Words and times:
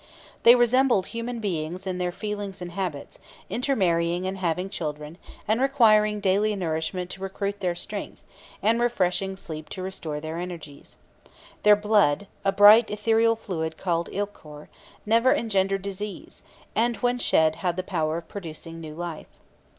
They 0.41 0.55
resembled 0.55 1.05
human 1.05 1.39
beings 1.39 1.85
in 1.85 1.99
their 1.99 2.11
feelings 2.11 2.59
and 2.59 2.71
habits, 2.71 3.19
intermarrying 3.51 4.25
and 4.25 4.39
having 4.39 4.67
children, 4.67 5.19
and 5.47 5.61
requiring 5.61 6.19
daily 6.19 6.55
nourishment 6.55 7.11
to 7.11 7.21
recruit 7.21 7.59
their 7.59 7.75
strength, 7.75 8.19
and 8.63 8.81
refreshing 8.81 9.37
sleep 9.37 9.69
to 9.69 9.83
restore 9.83 10.19
their 10.19 10.39
energies. 10.39 10.97
Their 11.61 11.75
blood, 11.75 12.25
a 12.43 12.51
bright 12.51 12.89
ethereal 12.89 13.35
fluid 13.35 13.77
called 13.77 14.09
Ichor, 14.11 14.69
never 15.05 15.35
engendered 15.35 15.83
disease, 15.83 16.41
and, 16.75 16.95
when 16.97 17.19
shed, 17.19 17.57
had 17.57 17.75
the 17.77 17.83
power 17.83 18.17
of 18.17 18.27
producing 18.27 18.81
new 18.81 18.95
life. 18.95 19.27